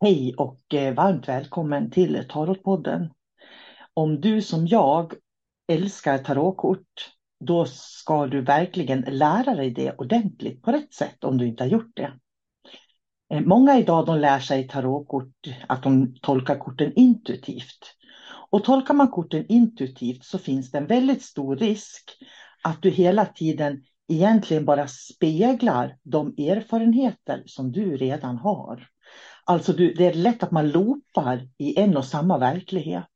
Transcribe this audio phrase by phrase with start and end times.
[0.00, 3.10] Hej och eh, varmt välkommen till Tarotpodden.
[3.94, 5.14] Om du som jag
[5.68, 11.46] älskar tarotkort, då ska du verkligen lära dig det ordentligt på rätt sätt om du
[11.46, 12.12] inte har gjort det.
[13.30, 15.34] Eh, många idag de lär sig tarotkort
[15.68, 17.96] att de tolkar korten intuitivt.
[18.50, 22.10] Och tolkar man korten intuitivt så finns det en väldigt stor risk
[22.62, 28.88] att du hela tiden egentligen bara speglar de erfarenheter som du redan har.
[29.48, 33.06] Alltså du, det är lätt att man loopar i en och samma verklighet.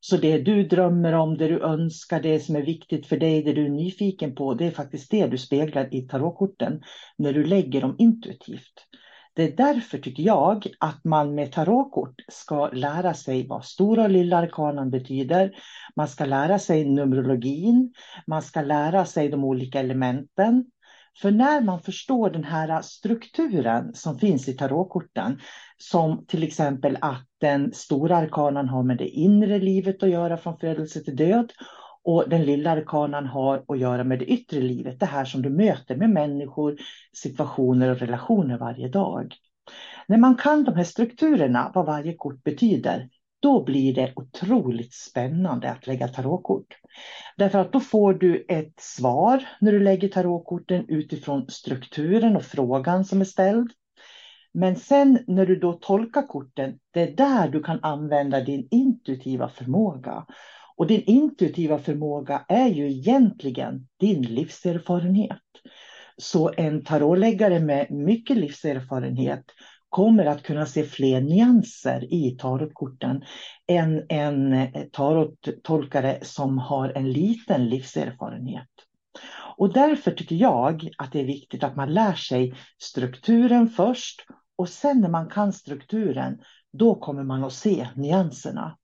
[0.00, 3.52] Så det du drömmer om, det du önskar, det som är viktigt för dig, det
[3.52, 6.82] du är nyfiken på, det är faktiskt det du speglar i tarotkorten
[7.18, 8.86] när du lägger dem intuitivt.
[9.34, 14.10] Det är därför tycker jag att man med tarotkort ska lära sig vad stora och
[14.10, 15.50] lilla arkanan betyder.
[15.96, 17.92] Man ska lära sig numerologin,
[18.26, 20.64] man ska lära sig de olika elementen.
[21.20, 25.40] För när man förstår den här strukturen som finns i tarotkorten,
[25.76, 30.58] som till exempel att den stora arkanan har med det inre livet att göra från
[30.58, 31.52] födelse till död
[32.04, 35.50] och den lilla arkanan har att göra med det yttre livet, det här som du
[35.50, 36.76] möter med människor,
[37.12, 39.34] situationer och relationer varje dag.
[40.06, 43.08] När man kan de här strukturerna, vad varje kort betyder,
[43.44, 46.76] då blir det otroligt spännande att lägga tarotkort.
[47.36, 53.04] Därför att då får du ett svar när du lägger tarotkorten utifrån strukturen och frågan
[53.04, 53.70] som är ställd.
[54.52, 59.48] Men sen när du då tolkar korten, det är där du kan använda din intuitiva
[59.48, 60.26] förmåga.
[60.76, 65.40] Och din intuitiva förmåga är ju egentligen din livserfarenhet.
[66.16, 69.44] Så en tarotläggare med mycket livserfarenhet
[69.94, 73.24] kommer att kunna se fler nyanser i tarotkorten
[73.66, 78.68] än en tarottolkare som har en liten livserfarenhet.
[79.56, 84.68] Och därför tycker jag att det är viktigt att man lär sig strukturen först och
[84.68, 86.38] sen när man kan strukturen,
[86.72, 88.76] då kommer man att se nyanserna.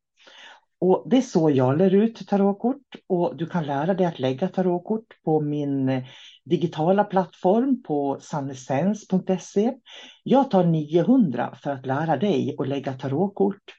[0.81, 4.49] Och det är så jag lär ut tarotkort och du kan lära dig att lägga
[4.49, 6.03] tarotkort på min
[6.51, 9.75] digitala plattform på sannessens.se.
[10.23, 13.77] Jag tar 900 för att lära dig att lägga tarotkort.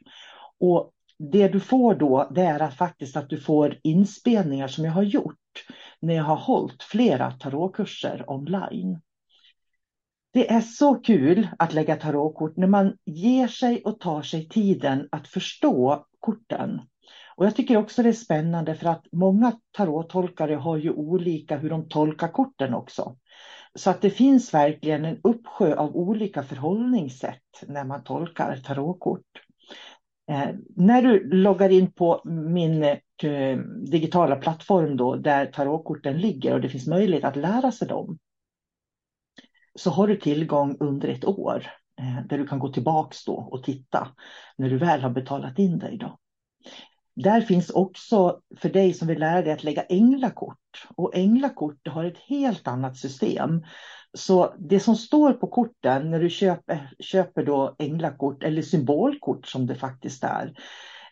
[0.59, 4.92] Och det du får då det är att faktiskt att du får inspelningar som jag
[4.92, 5.38] har gjort
[6.00, 9.00] när jag har hållit flera tarotkurser online.
[10.34, 15.08] Det är så kul att lägga tarotkort när man ger sig och tar sig tiden
[15.12, 16.82] att förstå korten.
[17.41, 21.69] Och jag tycker också det är spännande för att många tarottolkare har ju olika hur
[21.69, 23.18] de tolkar korten också.
[23.75, 29.26] Så att det finns verkligen en uppsjö av olika förhållningssätt när man tolkar tarotkort.
[30.32, 33.58] Eh, när du loggar in på min eh,
[33.91, 38.17] digitala plattform då, där tarotkorten ligger och det finns möjlighet att lära sig dem,
[39.76, 41.67] så har du tillgång under ett år
[41.99, 44.08] eh, där du kan gå tillbaks då och titta
[44.58, 45.97] när du väl har betalat in dig.
[45.97, 46.17] Då.
[47.16, 50.58] Där finns också för dig som vill lära dig att lägga änglakort.
[50.96, 53.63] Och änglakort har ett helt annat system.
[54.13, 59.67] Så det som står på korten när du köper, köper då änglakort eller symbolkort som
[59.67, 60.53] det faktiskt är.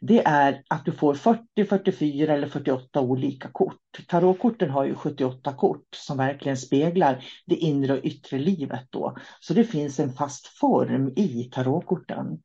[0.01, 3.75] det är att du får 40, 44 eller 48 olika kort.
[4.07, 9.17] Tarotkorten har ju 78 kort som verkligen speglar det inre och yttre livet då.
[9.39, 12.39] Så det finns en fast form i tarotkorten.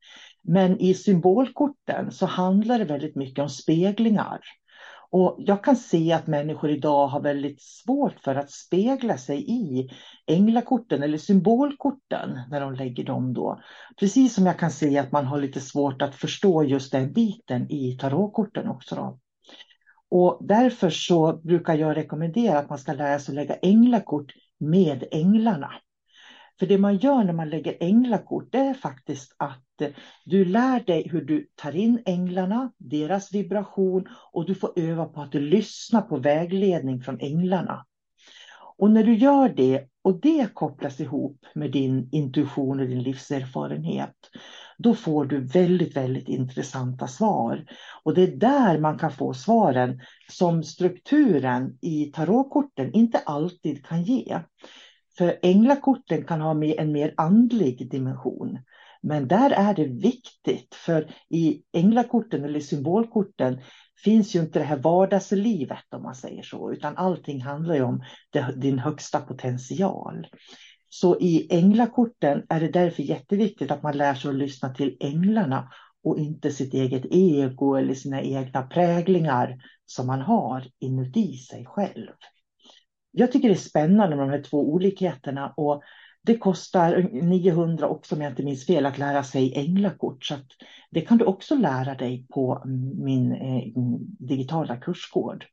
[0.47, 4.39] Men i symbolkorten så handlar det väldigt mycket om speglingar.
[5.09, 9.89] Och jag kan se att människor idag har väldigt svårt för att spegla sig i
[10.27, 13.59] änglakorten eller symbolkorten när de lägger dem då.
[13.99, 17.71] Precis som jag kan se att man har lite svårt att förstå just den biten
[17.71, 18.95] i tarotkorten också.
[18.95, 19.19] Då.
[20.09, 25.03] Och därför så brukar jag rekommendera att man ska lära sig att lägga änglakort med
[25.11, 25.71] änglarna.
[26.59, 29.89] För det man gör när man lägger änglakort det är faktiskt att eh,
[30.25, 35.21] du lär dig hur du tar in änglarna, deras vibration och du får öva på
[35.21, 37.85] att lyssna på vägledning från änglarna.
[38.77, 44.15] Och när du gör det och det kopplas ihop med din intuition och din livserfarenhet,
[44.77, 47.65] då får du väldigt, väldigt intressanta svar.
[48.03, 54.03] Och det är där man kan få svaren som strukturen i tarotkorten inte alltid kan
[54.03, 54.39] ge.
[55.17, 58.59] För änglakorten kan ha en mer andlig dimension.
[59.01, 63.61] Men där är det viktigt, för i änglakorten eller symbolkorten
[64.03, 68.03] finns ju inte det här vardagslivet om man säger så, utan allting handlar ju om
[68.55, 70.27] din högsta potential.
[70.89, 75.69] Så i änglakorten är det därför jätteviktigt att man lär sig att lyssna till änglarna
[76.03, 82.11] och inte sitt eget ego eller sina egna präglingar som man har inuti sig själv
[83.15, 85.83] jag tycker det är spännande med de här två olikheterna och
[86.25, 90.25] det kostar 900 också om jag inte minns fel att lära sig änglakort.
[90.25, 90.35] Så
[90.91, 92.61] det kan du också lära dig på
[92.95, 93.63] min eh,
[94.19, 95.45] digitala kursgård.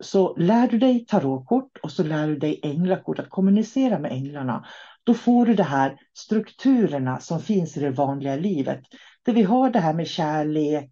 [0.00, 4.66] Så lär du dig tarotkort och så lär du dig änglakort, att kommunicera med änglarna.
[5.04, 8.80] Då får du de här strukturerna som finns i det vanliga livet.
[9.22, 10.90] Där vi har det här med kärlek,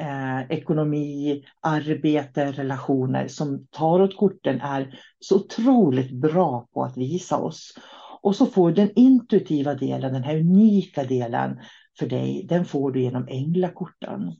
[0.00, 7.74] eh, ekonomi, arbete, relationer som tarotkorten är så otroligt bra på att visa oss.
[8.22, 11.60] Och så får du den intuitiva delen, den här unika delen
[11.98, 14.36] för dig, den får du genom änglakorten.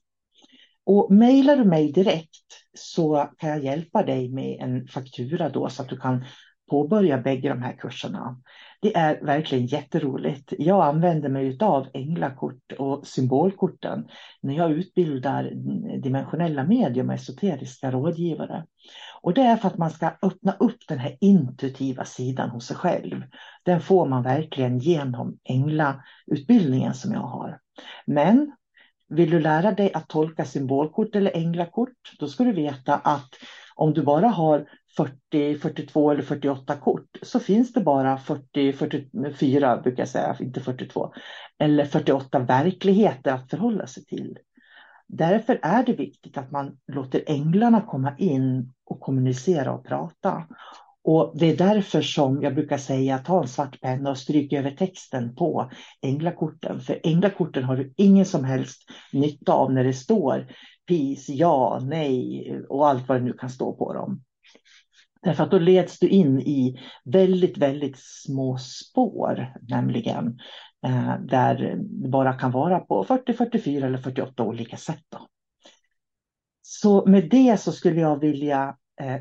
[0.86, 5.82] Och mejlar du mig direkt så kan jag hjälpa dig med en faktura då så
[5.82, 6.24] att du kan
[6.70, 8.40] påbörja bägge de här kurserna.
[8.84, 10.52] Det är verkligen jätteroligt.
[10.58, 14.08] Jag använder mig av änglakort och symbolkorten
[14.40, 15.50] när jag utbildar
[16.02, 18.64] dimensionella medium och esoteriska rådgivare.
[19.22, 22.76] Och det är för att man ska öppna upp den här intuitiva sidan hos sig
[22.76, 23.22] själv.
[23.62, 27.58] Den får man verkligen genom änglautbildningen som jag har.
[28.06, 28.52] Men
[29.08, 33.30] vill du lära dig att tolka symbolkort eller änglakort, då ska du veta att
[33.74, 39.76] om du bara har 40, 42 eller 48 kort så finns det bara 40, 44
[39.76, 41.12] brukar jag säga, inte 42,
[41.58, 44.38] eller 48 verkligheter att förhålla sig till.
[45.06, 50.44] Därför är det viktigt att man låter änglarna komma in och kommunicera och prata.
[51.04, 54.70] Och det är därför som jag brukar säga ta en svart penna och stryk över
[54.70, 55.70] texten på
[56.02, 56.80] änglakorten.
[56.80, 58.82] För änglakorten har du ingen som helst
[59.12, 60.46] nytta av när det står
[60.88, 64.22] peace, ja, nej och allt vad det nu kan stå på dem.
[65.24, 70.38] Därför att då leds du in i väldigt, väldigt små spår, nämligen
[70.86, 71.54] eh, där
[72.02, 75.04] det bara kan vara på 40, 44 eller 48 olika sätt.
[75.08, 75.26] Då.
[76.62, 79.20] Så med det så skulle jag vilja eh,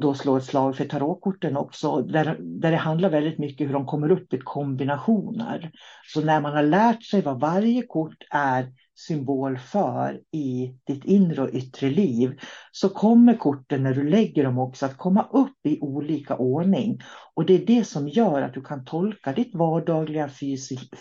[0.00, 3.86] då slå ett slag för tarotkorten också, där, där det handlar väldigt mycket hur de
[3.86, 5.70] kommer upp i kombinationer.
[6.14, 11.42] Så när man har lärt sig vad varje kort är symbol för i ditt inre
[11.42, 12.38] och yttre liv
[12.72, 17.00] så kommer korten när du lägger dem också att komma upp i olika ordning.
[17.34, 20.28] Och det är det som gör att du kan tolka ditt vardagliga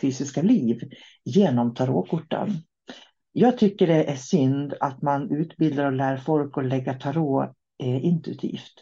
[0.02, 0.80] fysiska liv
[1.26, 2.50] genom tarotkorten.
[3.34, 7.50] Jag tycker det är synd att man utbildar och lär folk att lägga tarot
[7.84, 8.74] eh, intuitivt.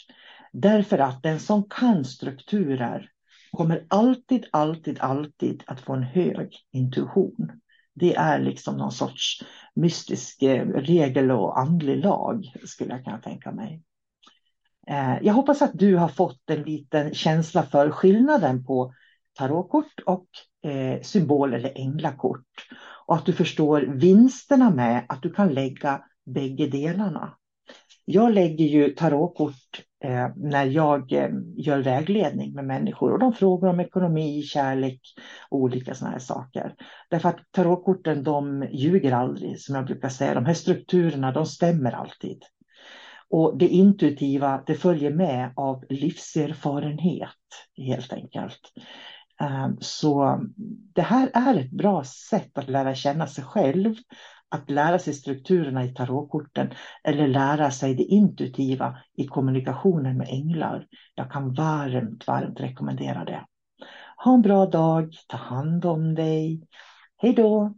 [0.54, 3.10] Därför att den som kan strukturer
[3.51, 7.51] kommer alltid, alltid, alltid att få en hög intuition.
[8.00, 9.44] Det är liksom någon sorts
[9.75, 13.84] mystisk eh, regel och andlig lag skulle jag kunna tänka mig.
[14.88, 18.94] Eh, jag hoppas att du har fått en liten känsla för skillnaden på
[19.34, 20.27] tarotkort och
[20.72, 22.68] eh, symbol eller änglakort.
[23.06, 27.38] Och att du förstår vinsterna med att du kan lägga bägge delarna.
[28.06, 33.70] Jag lägger ju tarotkort eh, när jag eh, gör vägledning med människor och de frågar
[33.70, 35.01] om ekonomi, kärlek
[35.50, 36.75] och olika sådana här saker.
[37.10, 40.34] Därför att tarotkorten de ljuger aldrig som jag brukar säga.
[40.34, 42.44] De här strukturerna de stämmer alltid.
[43.29, 47.29] Och det intuitiva det följer med av livserfarenhet
[47.77, 48.60] helt enkelt.
[49.41, 50.39] Eh, så
[50.96, 53.96] det här är ett bra sätt att lära känna sig själv
[54.50, 60.88] att lära sig strukturerna i tarotkorten eller lära sig det intuitiva i kommunikationen med änglar.
[61.15, 63.46] Jag kan varmt, varmt rekommendera det.
[64.18, 66.68] Ha en bra dag, ta hand om dig.
[67.18, 67.75] Hej då!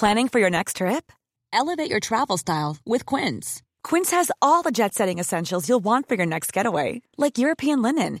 [0.00, 1.12] Planning for your next trip?
[1.52, 3.62] Elevate your travel style with Quince.
[3.82, 7.82] Quince has all the jet setting essentials you'll want for your next getaway, like European
[7.82, 8.20] linen,